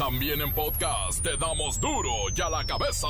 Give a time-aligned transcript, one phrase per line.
[0.00, 3.06] También en podcast te damos duro y a la cabeza.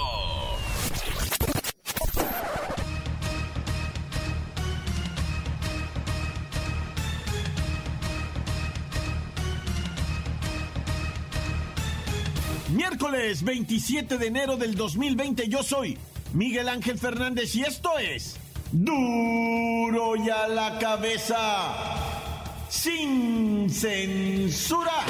[12.71, 15.97] Miércoles 27 de enero del 2020 yo soy
[16.33, 18.37] Miguel Ángel Fernández y esto es
[18.73, 22.09] duro y a la cabeza
[22.69, 25.07] sin censura.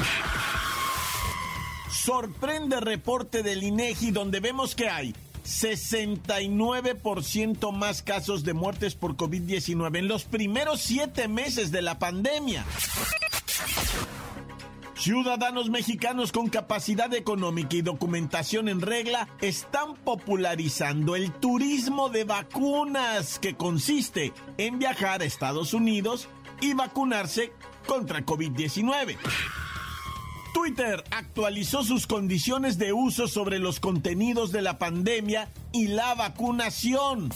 [2.03, 5.13] Sorprende reporte del INEGI donde vemos que hay
[5.45, 12.65] 69% más casos de muertes por COVID-19 en los primeros siete meses de la pandemia.
[14.95, 23.37] Ciudadanos mexicanos con capacidad económica y documentación en regla están popularizando el turismo de vacunas,
[23.37, 26.27] que consiste en viajar a Estados Unidos
[26.61, 27.53] y vacunarse
[27.85, 29.17] contra COVID-19.
[30.61, 37.31] Twitter actualizó sus condiciones de uso sobre los contenidos de la pandemia y la vacunación.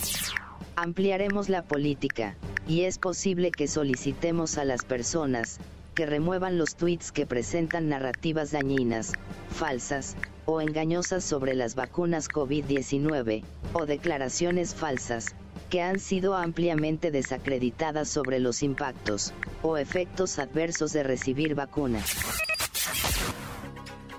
[0.76, 2.36] Ampliaremos la política,
[2.68, 5.58] y es posible que solicitemos a las personas
[5.96, 9.14] que remuevan los tweets que presentan narrativas dañinas,
[9.50, 15.34] falsas o engañosas sobre las vacunas COVID-19, o declaraciones falsas,
[15.72, 22.14] que han sido ampliamente desacreditadas sobre los impactos o efectos adversos de recibir vacunas.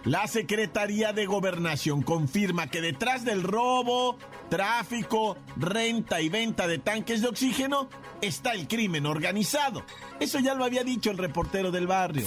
[0.07, 4.17] La Secretaría de Gobernación confirma que detrás del robo,
[4.49, 7.89] tráfico, renta y venta de tanques de oxígeno
[8.21, 9.83] está el crimen organizado.
[10.21, 12.25] Eso ya lo había dicho el reportero del barrio.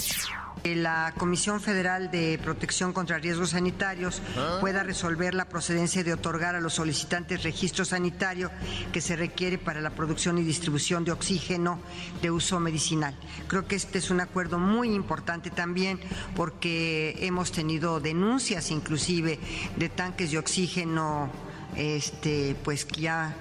[0.64, 4.22] La Comisión Federal de Protección contra Riesgos Sanitarios
[4.60, 8.52] pueda resolver la procedencia de otorgar a los solicitantes registro sanitario
[8.92, 11.80] que se requiere para la producción y distribución de oxígeno
[12.22, 13.16] de uso medicinal.
[13.48, 16.00] Creo que este es un acuerdo muy importante también
[16.36, 19.40] porque hemos tenido denuncias inclusive
[19.78, 21.30] de tanques de oxígeno
[21.76, 23.36] este pues ya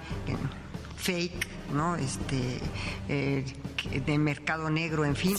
[0.98, 1.96] fake, ¿no?
[1.96, 2.60] Este,
[3.08, 3.44] eh,
[4.04, 5.36] de mercado negro, en fin,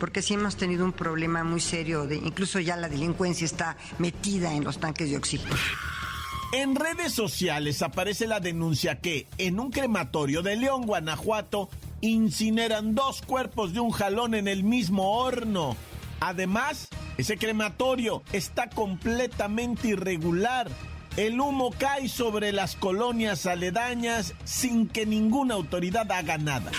[0.00, 4.54] porque sí hemos tenido un problema muy serio, de, incluso ya la delincuencia está metida
[4.54, 5.54] en los tanques de oxígeno.
[6.52, 11.68] En redes sociales aparece la denuncia que en un crematorio de León, Guanajuato,
[12.00, 15.76] incineran dos cuerpos de un jalón en el mismo horno.
[16.20, 16.88] Además,
[17.18, 20.70] ese crematorio está completamente irregular
[21.16, 26.72] el humo cae sobre las colonias aledañas sin que ninguna autoridad haga nada.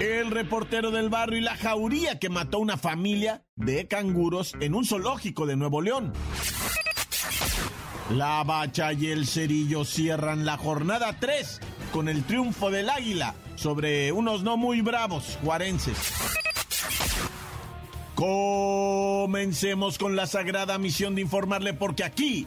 [0.00, 4.84] El reportero del barrio y la jauría que mató una familia de canguros en un
[4.84, 6.12] zoológico de Nuevo León.
[8.10, 11.60] La bacha y el cerillo cierran la jornada 3
[11.92, 15.96] con el triunfo del águila sobre unos no muy bravos juarenses.
[18.14, 22.46] Comencemos con la sagrada misión de informarle porque aquí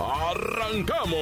[0.00, 1.14] ¡Arrancamos!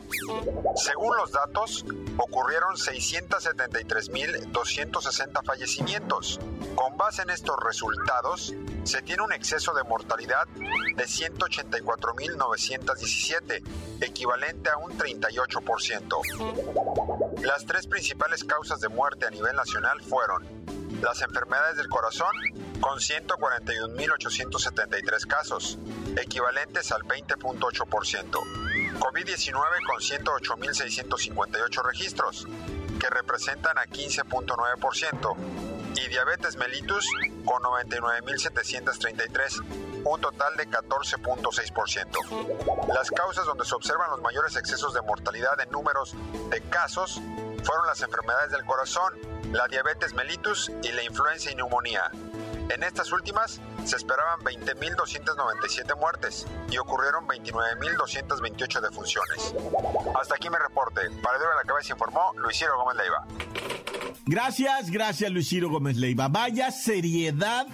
[0.75, 1.85] Según los datos,
[2.17, 6.41] ocurrieron 673.260 fallecimientos.
[6.75, 8.53] Con base en estos resultados,
[8.89, 13.61] se tiene un exceso de mortalidad de 184.917,
[14.01, 17.43] equivalente a un 38%.
[17.43, 20.43] Las tres principales causas de muerte a nivel nacional fueron
[21.03, 22.31] las enfermedades del corazón,
[22.81, 25.77] con 141.873 casos,
[26.17, 28.31] equivalentes al 20.8%.
[28.97, 32.47] COVID-19 con 108.658 registros,
[32.99, 35.35] que representan a 15.9%.
[35.95, 37.05] Y diabetes mellitus
[37.49, 42.93] con 99.733, un total de 14.6%.
[42.93, 46.15] Las causas donde se observan los mayores excesos de mortalidad en números
[46.51, 47.19] de casos
[47.63, 49.15] fueron las enfermedades del corazón,
[49.51, 52.11] la diabetes mellitus y la influenza y neumonía.
[52.69, 59.55] En estas últimas se esperaban 20.297 muertes y ocurrieron 29.228 defunciones.
[60.21, 61.09] Hasta aquí mi reporte.
[61.23, 63.25] Para Duro de la Cabeza informó Luis Ciro Gómez Leiva.
[64.25, 66.27] Gracias, gracias Luis Ciro Gómez Leiva.
[66.27, 67.67] Vaya seriedad,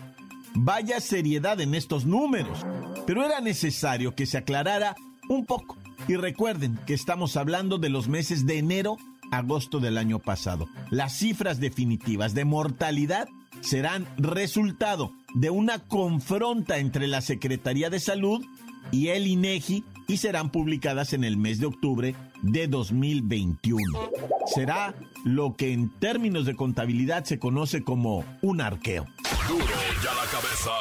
[0.53, 2.65] vaya seriedad en estos números.
[3.05, 4.95] Pero era necesario que se aclarara
[5.29, 5.77] un poco.
[6.07, 8.97] Y recuerden que estamos hablando de los meses de enero
[9.31, 10.67] agosto del año pasado.
[10.91, 13.27] Las cifras definitivas de mortalidad
[13.61, 18.45] serán resultado de una confronta entre la Secretaría de Salud
[18.91, 23.81] y el INEGI y serán publicadas en el mes de octubre de 2021.
[24.53, 24.93] Será
[25.25, 29.07] lo que en términos de contabilidad se conoce como un arqueo.
[29.49, 29.65] Duro
[30.03, 30.71] ya la cabeza.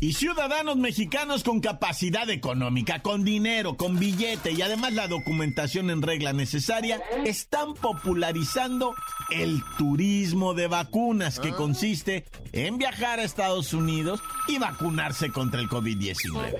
[0.00, 6.00] Y ciudadanos mexicanos con capacidad económica, con dinero, con billete y además la documentación en
[6.00, 8.94] regla necesaria, están popularizando
[9.30, 15.68] el turismo de vacunas, que consiste en viajar a Estados Unidos y vacunarse contra el
[15.68, 16.54] COVID-19.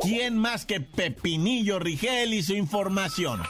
[0.00, 3.40] ¿Quién más que Pepinillo Rigel y su información?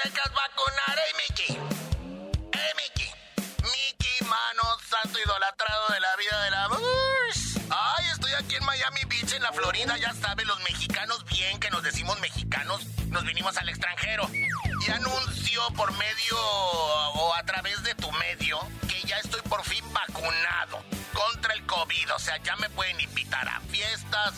[0.00, 1.60] No te dejas vacunar, ¿eh, Miki?
[5.24, 6.68] idolatrado de la vida de la...
[7.70, 11.70] Ay, estoy aquí en Miami Beach, en la Florida, ya saben, los mexicanos bien que
[11.70, 14.28] nos decimos mexicanos, nos vinimos al extranjero.
[14.32, 18.58] Y anuncio por medio o a través de tu medio
[18.88, 20.82] que ya estoy por fin vacunado
[21.12, 22.14] contra el COVID.
[22.14, 24.34] O sea, ya me pueden invitar a fiestas,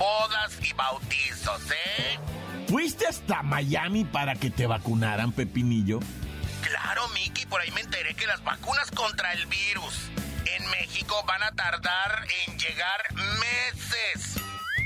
[0.00, 2.18] bodas y bautizos, ¿eh?
[2.68, 6.00] ¿Fuiste hasta Miami para que te vacunaran, Pepinillo?
[6.62, 10.10] Claro, Mickey, por ahí me enteré que las vacunas contra el virus
[10.56, 14.40] en México van a tardar en llegar meses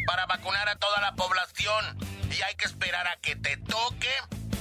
[0.04, 1.96] para vacunar a toda la población
[2.36, 4.10] y hay que esperar a que te toque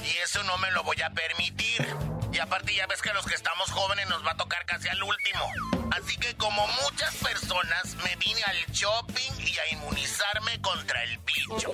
[0.04, 2.13] y eso no me lo voy a permitir.
[2.34, 5.00] Y aparte ya ves que los que estamos jóvenes nos va a tocar casi al
[5.00, 5.52] último.
[5.92, 11.70] Así que como muchas personas me vine al shopping y a inmunizarme contra el bicho.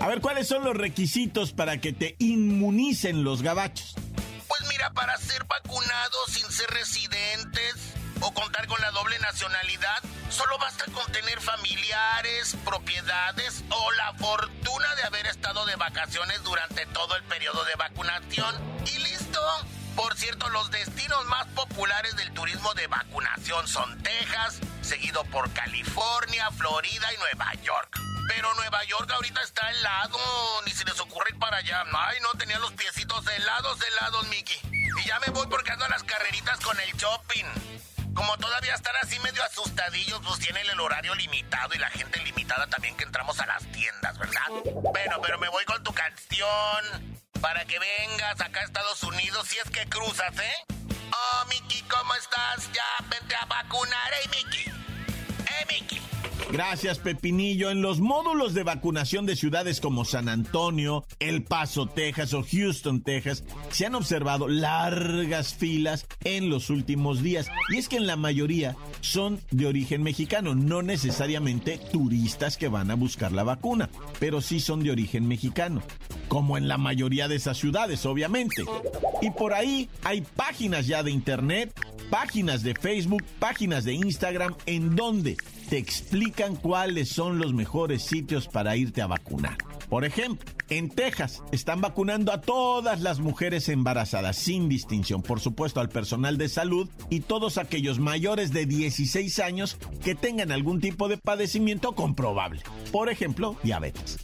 [0.00, 3.94] A ver, ¿cuáles son los requisitos para que te inmunicen los gabachos?
[4.48, 10.58] Pues mira, para ser vacunado sin ser residentes o contar con la doble nacionalidad, solo
[10.58, 17.14] basta con tener familiares, propiedades o la fortuna de haber estado de vacaciones durante todo
[17.14, 18.56] el periodo de vacunación.
[18.92, 19.40] Y listo.
[19.96, 26.50] Por cierto, los destinos más populares del turismo de vacunación son Texas, seguido por California,
[26.50, 27.98] Florida y Nueva York.
[28.28, 30.18] Pero Nueva York ahorita está helado,
[30.66, 31.84] ni se les ocurre ir para allá.
[31.92, 34.58] Ay, no tenía los piecitos helados, helados, Mickey.
[34.72, 37.44] Y ya me voy porque ando a las carreritas con el shopping.
[38.14, 42.66] Como todavía están así medio asustadillos, pues tienen el horario limitado y la gente limitada
[42.66, 44.48] también que entramos a las tiendas, ¿verdad?
[44.64, 49.58] Bueno, pero me voy con tu canción para que vengas acá a Estados Unidos si
[49.58, 50.74] es que cruzas, ¿eh?
[51.12, 52.72] Oh, Mickey, ¿cómo estás?
[52.72, 54.64] Ya, vente a vacunar, ¿eh, Mickey?
[54.64, 56.00] ¿Eh, Mickey?
[56.52, 57.70] Gracias, Pepinillo.
[57.70, 63.02] En los módulos de vacunación de ciudades como San Antonio, El Paso, Texas o Houston,
[63.02, 67.48] Texas, se han observado largas filas en los últimos días.
[67.70, 72.90] Y es que en la mayoría son de origen mexicano, no necesariamente turistas que van
[72.90, 75.82] a buscar la vacuna, pero sí son de origen mexicano,
[76.28, 78.64] como en la mayoría de esas ciudades, obviamente.
[79.22, 81.72] Y por ahí hay páginas ya de internet,
[82.10, 85.36] páginas de Facebook, páginas de Instagram, en donde
[85.68, 89.56] te explican cuáles son los mejores sitios para irte a vacunar.
[89.88, 95.80] Por ejemplo, en Texas están vacunando a todas las mujeres embarazadas sin distinción, por supuesto
[95.80, 101.08] al personal de salud y todos aquellos mayores de 16 años que tengan algún tipo
[101.08, 104.18] de padecimiento comprobable, por ejemplo, diabetes.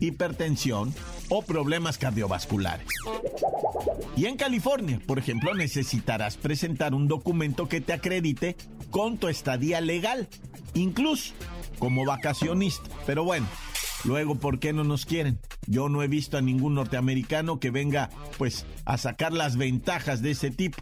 [0.00, 0.92] hipertensión
[1.28, 2.88] o problemas cardiovasculares.
[4.16, 8.56] Y en California, por ejemplo, necesitarás presentar un documento que te acredite
[8.90, 10.28] con tu estadía legal,
[10.74, 11.34] incluso
[11.78, 12.88] como vacacionista.
[13.06, 13.46] Pero bueno,
[14.04, 15.38] luego, ¿por qué no nos quieren?
[15.66, 20.32] Yo no he visto a ningún norteamericano que venga, pues, a sacar las ventajas de
[20.32, 20.78] ese tipo.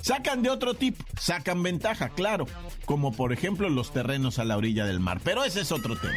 [0.00, 2.46] Sacan de otro tipo, sacan ventaja, claro,
[2.86, 6.14] como por ejemplo los terrenos a la orilla del mar, pero ese es otro tema.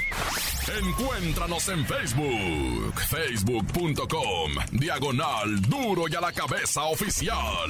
[0.83, 7.69] Encuéntranos en Facebook, facebook.com, diagonal duro y a la cabeza oficial.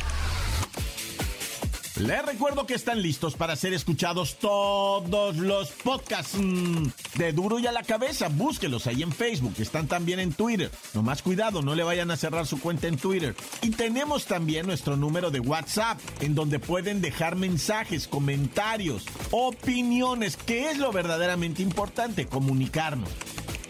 [2.01, 7.67] Les recuerdo que están listos para ser escuchados todos los podcasts mm, de Duro y
[7.67, 8.27] a la Cabeza.
[8.27, 10.71] Búsquelos ahí en Facebook, están también en Twitter.
[10.95, 13.35] No más cuidado, no le vayan a cerrar su cuenta en Twitter.
[13.61, 20.71] Y tenemos también nuestro número de WhatsApp, en donde pueden dejar mensajes, comentarios, opiniones, que
[20.71, 23.09] es lo verdaderamente importante, comunicarnos.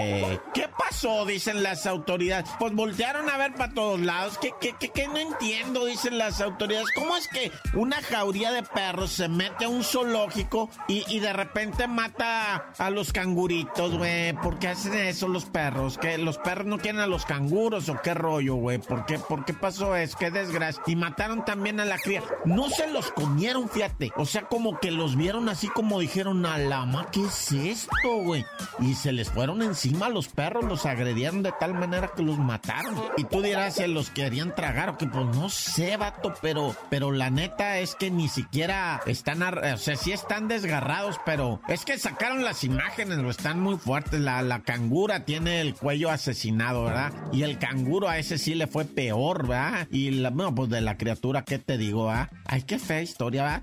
[0.54, 1.24] ¿Qué pasó?
[1.26, 2.48] Dicen las autoridades.
[2.58, 4.38] Pues voltearon a ver para todos lados.
[4.38, 5.84] ¿Qué, qué, qué, qué no entiendo?
[5.84, 6.88] Dicen las autoridades.
[6.94, 11.32] ¿Cómo es que una jauría de perros se mete a un zoológico y, y de
[11.32, 14.32] repente mata a los canguritos, güey?
[14.34, 15.98] ¿Por qué hacen eso los perros?
[15.98, 18.78] ¿Que los perros no quieren a los canguros o qué rollo, güey?
[18.78, 20.16] ¿Por qué, ¿Por qué pasó eso?
[20.18, 20.82] Qué desgracia.
[20.86, 22.22] Y mataron también a la cría.
[22.44, 24.12] No se los comieron, fíjate.
[24.16, 28.16] O sea, como que los vieron así como dijeron, a la ma, ¿qué es esto,
[28.22, 28.44] güey?
[28.80, 32.38] Y se les fueron encima a los perros, los agredieron de tal manera que los
[32.38, 32.94] mataron.
[33.16, 37.12] Y tú dirás, se los querían tragar o que pues no sé, vato, pero, pero
[37.12, 41.98] la neta es que ni siquiera están, o sea, sí están desgarrados, pero es que
[41.98, 44.20] sacaron las imágenes, lo están muy fuertes.
[44.20, 47.12] La, la cangura tiene el cuello asesinado, ¿verdad?
[47.32, 49.88] Y el canguro a ese sí le fue peor, ¿verdad?
[49.90, 52.30] Y la, bueno, pues de la criatura, ¿qué te digo, va?
[52.44, 53.62] Ay, qué fea historia, ¿verdad?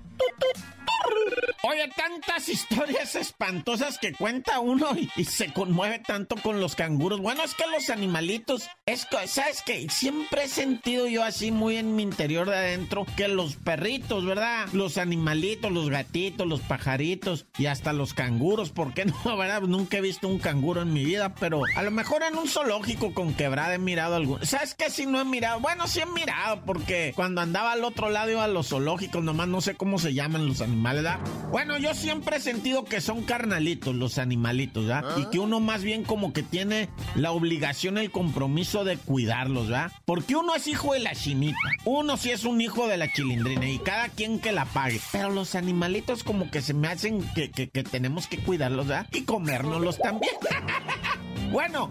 [1.68, 7.20] Oye, tantas historias espantosas que cuenta uno y, se conmueve tanto con los canguros.
[7.20, 9.88] Bueno, es que los animalitos, es que, ¿sabes qué?
[9.90, 14.68] Siempre he sentido yo así muy en mi interior de adentro que los perritos, ¿verdad?
[14.74, 19.62] Los animalitos, los gatitos, los pajaritos y hasta los canguros, ¿por qué no, verdad?
[19.62, 23.12] Nunca he visto un canguro en mi vida, pero a lo mejor en un zoológico
[23.12, 24.46] con quebrada he mirado algún.
[24.46, 24.88] ¿Sabes qué?
[24.88, 28.44] Si no he mirado, bueno, sí he mirado porque cuando andaba al otro lado iba
[28.44, 31.18] a los zoológicos, nomás no sé cómo se llaman los animales, ¿verdad?
[31.56, 35.16] Bueno, yo siempre he sentido que son carnalitos los animalitos, ¿verdad?
[35.16, 39.90] Y que uno más bien como que tiene la obligación, el compromiso de cuidarlos, ¿verdad?
[40.04, 43.70] Porque uno es hijo de la chinita, uno sí es un hijo de la chilindrina
[43.70, 45.00] y cada quien que la pague.
[45.12, 49.06] Pero los animalitos como que se me hacen que, que, que tenemos que cuidarlos, ¿verdad?
[49.14, 50.34] Y comérnoslos también.
[51.52, 51.88] bueno.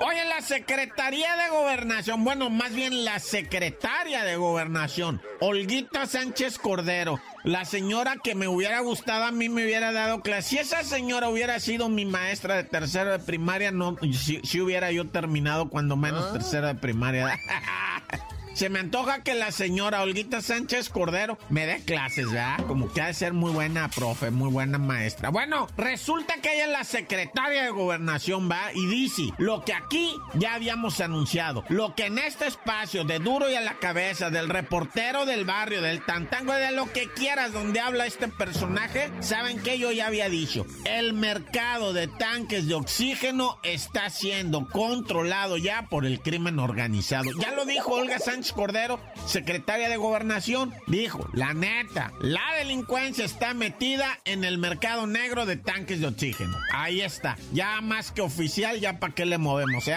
[0.00, 7.20] Oye, la Secretaría de Gobernación, bueno, más bien la Secretaria de Gobernación, Olguita Sánchez Cordero,
[7.44, 10.48] la señora que me hubiera gustado a mí me hubiera dado clase.
[10.48, 15.06] Si esa señora hubiera sido mi maestra de tercero de primaria, no, si, hubiera yo
[15.06, 17.38] terminado cuando menos tercero de primaria.
[18.54, 22.64] Se me antoja que la señora Olguita Sánchez Cordero me dé clases, ¿verdad?
[22.68, 25.30] Como que ha de ser muy buena profe, muy buena maestra.
[25.30, 28.72] Bueno, resulta que ella es la secretaria de gobernación, ¿va?
[28.72, 33.50] Y dice, lo que aquí ya habíamos anunciado, lo que en este espacio de duro
[33.50, 37.80] y a la cabeza, del reportero del barrio, del tantango, de lo que quieras donde
[37.80, 43.58] habla este personaje, saben que yo ya había dicho, el mercado de tanques de oxígeno
[43.64, 47.32] está siendo controlado ya por el crimen organizado.
[47.40, 53.54] Ya lo dijo Olga Sánchez Cordero, secretaria de Gobernación, dijo, la neta, la delincuencia está
[53.54, 56.56] metida en el mercado negro de tanques de oxígeno.
[56.72, 59.96] Ahí está, ya más que oficial, ya para qué le movemos, ¿eh?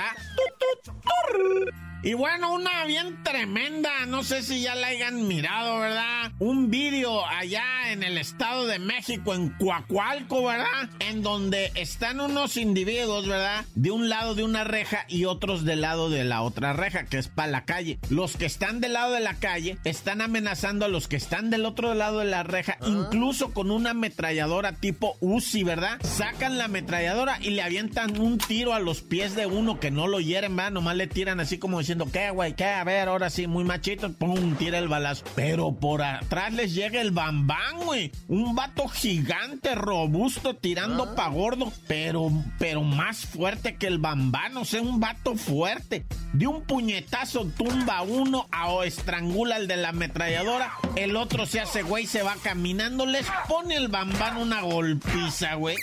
[2.08, 6.32] Y bueno, una bien tremenda, no sé si ya la hayan mirado, ¿verdad?
[6.40, 10.90] Un vídeo allá en el Estado de México, en Coacualco, ¿verdad?
[11.00, 13.66] En donde están unos individuos, ¿verdad?
[13.76, 17.18] De un lado de una reja y otros del lado de la otra reja, que
[17.18, 18.00] es para la calle.
[18.10, 21.66] Los que están del lado de la calle están amenazando a los que están del
[21.66, 22.86] otro lado de la reja, ah.
[22.88, 26.00] incluso con una ametralladora tipo Uzi, ¿verdad?
[26.04, 30.08] Sacan la ametralladora y le avientan un tiro a los pies de uno que no
[30.08, 30.72] lo hieren, ¿verdad?
[30.72, 32.54] Nomás le tiran así como diciendo, ¿qué, güey?
[32.54, 32.66] ¿Qué?
[32.66, 35.26] A ver, ahora sí, muy machito, pum, tira el balazo.
[35.36, 38.12] Pero por atrás les llega el bambán, güey.
[38.28, 41.16] Un vato gigante, robusto, tirando ah.
[41.16, 46.06] pa' gordo, pero, pero más fuerte que el bambán, o sea, un vato fuerte.
[46.34, 51.82] De un puñetazo tumba uno o estrangula al de la ametralladora, el otro se hace
[51.82, 55.76] güey, se va caminando, les pone el bambán una golpiza, güey.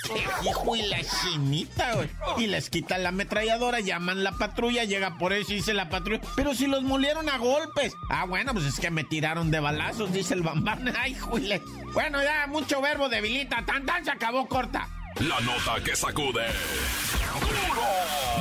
[0.44, 2.08] Hijo y la chinita, güey.
[2.38, 6.20] Y les quita la ametralladora, llaman la patrulla, llega por eso y dice la patrulla,
[6.34, 7.96] pero si los molieron a golpes.
[8.10, 10.92] Ah, bueno, pues es que me tiraron de balazos, dice el bambán.
[10.98, 11.62] Ay, jule.
[11.92, 14.88] Bueno, ya mucho verbo debilita, tan tan se acabó corta.
[15.20, 16.44] La nota que sacude.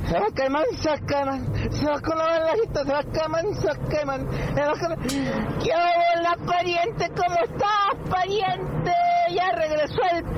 [0.07, 1.41] se va a quemar, se va a quemar,
[1.73, 4.21] se va con la balajita, se va a quemar, se va a quemar,
[4.55, 4.99] se va a quemar.
[5.63, 7.11] ¿Qué hola, pariente?
[7.17, 8.82] ¿Cómo estás, pariente?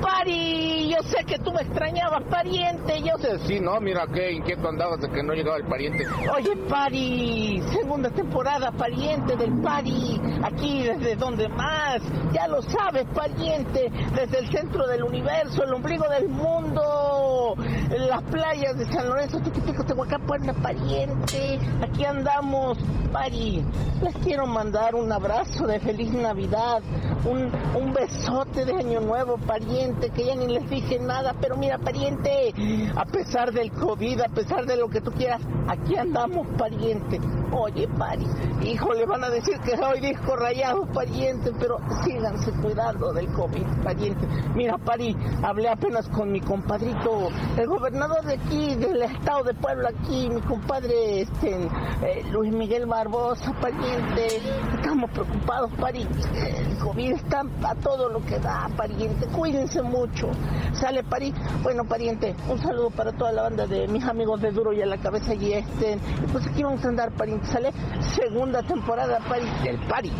[0.05, 0.84] Ya regresó el pari.
[0.95, 3.03] Yo sé que tú me extrañabas, pariente.
[3.03, 3.37] Yo sé.
[3.49, 6.07] Sí, no, mira qué inquieto andabas de que no llegaba el pariente.
[6.33, 10.21] Oye, pari, segunda temporada, pariente del pari.
[10.45, 12.01] Aquí desde donde más.
[12.33, 13.91] Ya lo sabes, pariente.
[14.15, 19.41] Desde el centro del universo, el ombligo del mundo en las playas de San Lorenzo,
[19.41, 21.59] Tiquitico, Tehuacán, Puerta Pariente.
[21.83, 22.79] Aquí andamos,
[23.13, 23.65] Pari.
[24.01, 26.83] Les quiero mandar un abrazo de feliz Navidad,
[27.25, 31.79] un, un besote de Año Nuevo, pariente, que ya ni les dije nada, pero mira,
[31.79, 32.55] pariente,
[32.97, 37.21] a pesar del COVID, a pesar de lo que tú quieras, aquí andamos, pariente.
[37.53, 38.27] Oye, Pari,
[38.65, 43.83] hijo, le van a decir que hoy disco rayado, pariente, pero síganse cuidando del COVID,
[43.85, 44.27] pariente.
[44.55, 49.91] Mira, Pari, hablé apenas con mi compadrito el gobernador de aquí, del estado de Puebla,
[49.91, 51.69] aquí, mi compadre este,
[52.03, 54.41] eh, Luis Miguel Barbosa, pariente,
[54.75, 60.31] estamos preocupados, pariente, el COVID está a todo lo que da, pariente, cuídense mucho,
[60.77, 64.73] sale París, bueno, pariente, un saludo para toda la banda de mis amigos de Duro
[64.73, 65.99] y a la cabeza y este,
[66.33, 67.71] pues aquí vamos a andar, pariente, sale
[68.17, 70.11] segunda temporada, París, del Pari,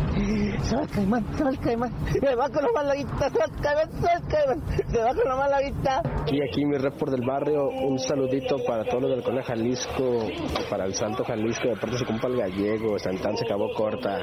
[0.61, 3.45] se va el caimán, se va el caimán, se va con los malaguitas, se va
[3.45, 6.01] el caimán, se va el caimán, se va con los malaguitas.
[6.27, 10.27] Y aquí mi por del barrio, un saludito para todos los del Cole Jalisco,
[10.69, 14.19] para el Santo Jalisco, de parte de su compa el gallego, Santán se acabó corta.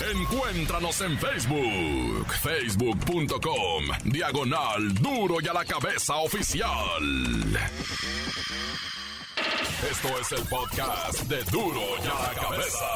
[0.00, 7.02] Encuéntranos en Facebook, facebook.com, diagonal duro y a la cabeza oficial.
[9.90, 12.86] Esto es el podcast de duro y a la cabeza.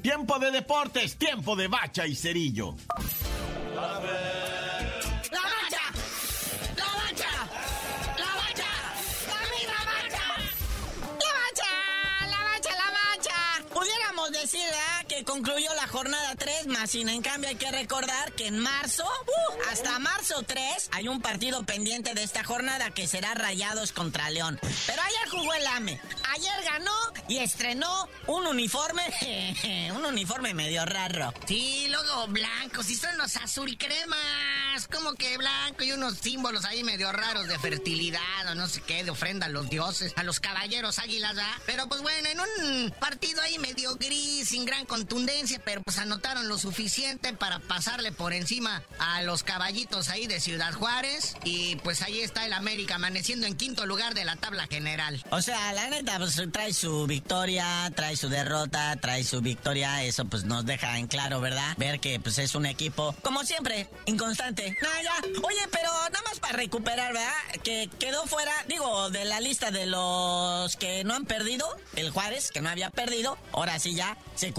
[0.00, 2.74] Tiempo de deportes, tiempo de bacha y cerillo.
[14.46, 14.95] 新人。
[15.24, 19.98] Concluyó la jornada 3, más sin en cambio hay que recordar que en marzo, uh, hasta
[19.98, 24.58] marzo 3, hay un partido pendiente de esta jornada que será Rayados contra León.
[24.86, 26.00] Pero ayer jugó el AME,
[26.34, 26.92] ayer ganó
[27.28, 29.02] y estrenó un uniforme,
[29.96, 31.32] un uniforme medio raro.
[31.46, 36.84] Sí, luego blancos y son los azul cremas, como que blanco y unos símbolos ahí
[36.84, 40.40] medio raros de fertilidad o no sé qué, de ofrenda a los dioses, a los
[40.40, 41.54] caballeros águilas, ¿verdad?
[41.64, 45.98] Pero pues bueno, en un partido ahí medio gris, sin gran contexto contundencia, pero pues
[45.98, 51.36] anotaron lo suficiente para pasarle por encima a los caballitos ahí de Ciudad Juárez.
[51.44, 55.24] Y pues ahí está el América amaneciendo en quinto lugar de la tabla general.
[55.30, 60.02] O sea, la neta, pues trae su victoria, trae su derrota, trae su victoria.
[60.02, 61.76] Eso pues nos deja en claro, ¿verdad?
[61.76, 64.76] Ver que pues es un equipo, como siempre, inconstante.
[64.82, 65.14] Nada, ya.
[65.44, 67.32] Oye, pero nada más para recuperar, ¿verdad?
[67.62, 71.64] Que quedó fuera, digo, de la lista de los que no han perdido,
[71.94, 73.38] el Juárez, que no había perdido.
[73.52, 74.52] Ahora sí ya se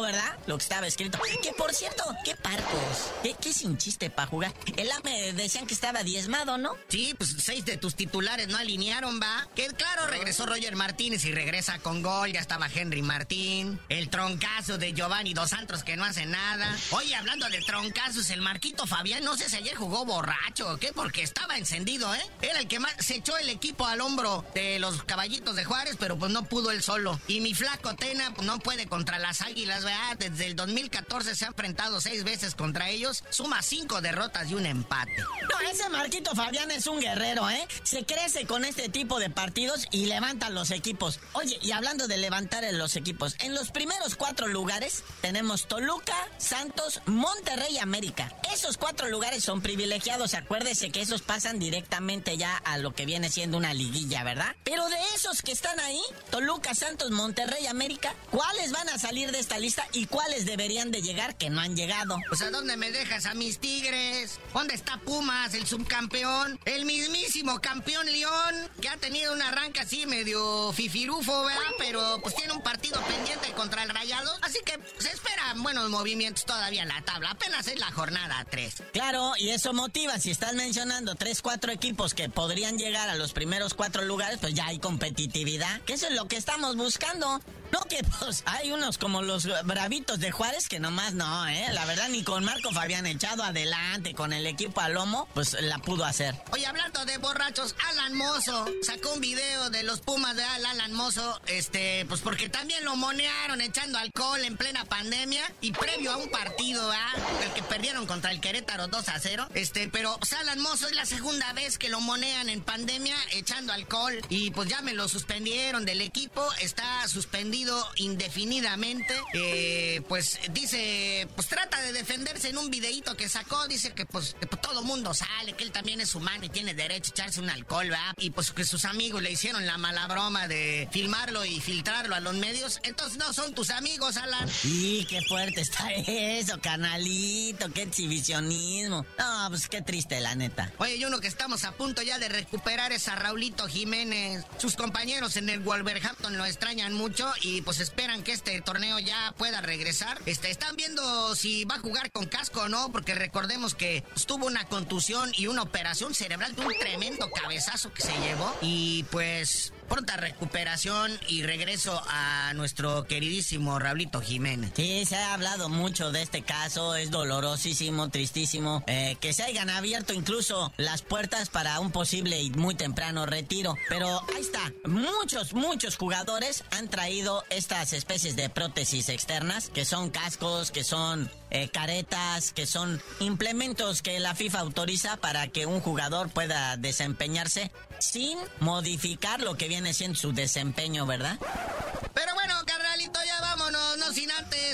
[0.00, 0.38] ¿verdad?
[0.46, 1.18] Lo que estaba escrito.
[1.42, 3.12] Que por cierto, qué parcos.
[3.22, 4.52] Qué, qué sin chiste para jugar.
[4.76, 6.76] El AME decían que estaba diezmado, ¿no?
[6.88, 9.46] Sí, pues seis de tus titulares no alinearon, va.
[9.54, 12.32] Que claro, regresó Roger Martínez y regresa con gol.
[12.32, 13.78] Ya estaba Henry Martín.
[13.88, 16.76] El troncazo de Giovanni Dos Santos que no hace nada.
[16.90, 20.92] Oye, hablando de troncazos, el Marquito Fabián, no sé si ayer jugó borracho o qué,
[20.92, 22.26] porque estaba encendido, ¿eh?
[22.42, 25.96] Era el que más se echó el equipo al hombro de los caballitos de Juárez,
[25.98, 27.20] pero pues no pudo él solo.
[27.28, 30.16] Y mi flaco Tena pues, no puede con contra las Águilas, ¿verdad?
[30.18, 34.66] Desde el 2014 se ha enfrentado seis veces contra ellos, suma cinco derrotas y un
[34.66, 35.14] empate.
[35.16, 37.66] No, ese Marquito Fabián es un guerrero, ¿eh?
[37.82, 41.20] Se crece con este tipo de partidos y levanta los equipos.
[41.32, 47.00] Oye, y hablando de levantar los equipos, en los primeros cuatro lugares tenemos Toluca, Santos,
[47.06, 48.32] Monterrey América.
[48.52, 53.28] Esos cuatro lugares son privilegiados, acuérdese que esos pasan directamente ya a lo que viene
[53.30, 54.54] siendo una liguilla, ¿verdad?
[54.64, 56.00] Pero de esos que están ahí,
[56.30, 61.02] Toluca, Santos, Monterrey América, ¿cuáles van a salir de esta lista y cuáles deberían de
[61.02, 62.16] llegar que no han llegado.
[62.28, 64.38] Pues a dónde me dejas a mis tigres?
[64.52, 66.58] ¿Dónde está Pumas, el subcampeón?
[66.64, 71.62] El mismísimo campeón León, que ha tenido un arranque así medio fifirufo, ¿verdad?
[71.78, 74.30] Pero pues tiene un partido pendiente contra el Rayado.
[74.42, 77.30] Así que se esperan buenos movimientos todavía en la tabla.
[77.30, 78.82] Apenas es la jornada 3.
[78.92, 80.18] Claro, y eso motiva.
[80.18, 84.54] Si estás mencionando 3, 4 equipos que podrían llegar a los primeros cuatro lugares, pues
[84.54, 85.80] ya hay competitividad.
[85.82, 87.40] Que eso es lo que estamos buscando.
[87.74, 91.66] No, que pues hay unos como los bravitos de Juárez que nomás no, ¿eh?
[91.72, 95.78] La verdad, ni con Marco Fabián echado adelante con el equipo a lomo, pues la
[95.78, 96.36] pudo hacer.
[96.52, 101.40] Oye, hablando de borrachos, Alan Mozo sacó un video de los Pumas de Alan Mozo,
[101.48, 106.30] este, pues porque también lo monearon echando alcohol en plena pandemia y previo a un
[106.30, 107.12] partido, ¿ah?
[107.42, 109.48] El que perdieron contra el Querétaro 2 a 0.
[109.54, 113.72] Este, pero pues, Alan Mozo es la segunda vez que lo monean en pandemia echando
[113.72, 117.63] alcohol y pues ya me lo suspendieron del equipo, está suspendido
[117.96, 119.14] indefinidamente.
[119.34, 123.66] Eh, pues dice, pues trata de defenderse en un videíto que sacó.
[123.68, 126.74] Dice que pues, que, pues, todo mundo sale, que él también es humano y tiene
[126.74, 128.14] derecho a echarse un alcohol, ¿verdad?
[128.18, 132.20] Y pues que sus amigos le hicieron la mala broma de filmarlo y filtrarlo a
[132.20, 132.80] los medios.
[132.84, 134.48] Entonces no son tus amigos, Alan.
[134.64, 139.06] Y qué fuerte está eso, canalito, qué exhibicionismo.
[139.18, 140.72] No, pues qué triste, la neta.
[140.78, 144.44] Oye, y uno que estamos a punto ya de recuperar es a Raulito Jiménez.
[144.58, 148.98] Sus compañeros en el Wolverhampton lo extrañan mucho y y pues esperan que este torneo
[148.98, 150.20] ya pueda regresar.
[150.26, 154.46] Este, están viendo si va a jugar con casco o no, porque recordemos que tuvo
[154.46, 158.52] una contusión y una operación cerebral de un tremendo cabezazo que se llevó.
[158.60, 164.72] Y pues pronta recuperación y regreso a nuestro queridísimo Raulito Jiménez.
[164.74, 169.70] Sí, se ha hablado mucho de este caso, es dolorosísimo, tristísimo, eh, que se hayan
[169.70, 173.76] abierto incluso las puertas para un posible y muy temprano retiro.
[173.88, 180.10] Pero ahí está, muchos, muchos jugadores han traído estas especies de prótesis externas, que son
[180.10, 185.80] cascos, que son eh, caretas, que son implementos que la FIFA autoriza para que un
[185.80, 191.38] jugador pueda desempeñarse sin modificar lo que viene siendo su desempeño, ¿verdad?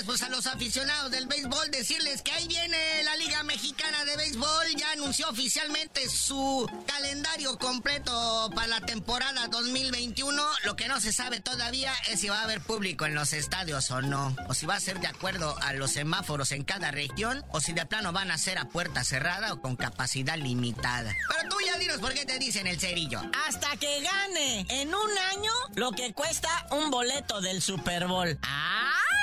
[0.05, 4.75] Pues a los aficionados del béisbol decirles que ahí viene la Liga Mexicana de Béisbol,
[4.75, 10.43] ya anunció oficialmente su calendario completo para la temporada 2021.
[10.65, 13.91] Lo que no se sabe todavía es si va a haber público en los estadios
[13.91, 17.45] o no, o si va a ser de acuerdo a los semáforos en cada región,
[17.49, 21.15] o si de plano van a ser a puerta cerrada o con capacidad limitada.
[21.29, 23.21] Pero tú ya dinos por qué te dicen el cerillo.
[23.47, 28.37] Hasta que gane en un año lo que cuesta un boleto del Super Bowl.
[28.41, 29.20] ¡Ay!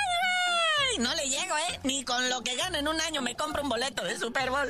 [0.99, 1.79] No le llego, ¿eh?
[1.83, 4.69] Ni con lo que gane en un año me compro un boleto de Super Bowl.